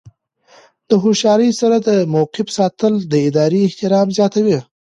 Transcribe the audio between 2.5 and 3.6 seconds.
ساتل د ادارې